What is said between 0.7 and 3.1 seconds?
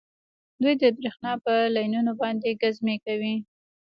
د بریښنا په لینونو باندې ګزمې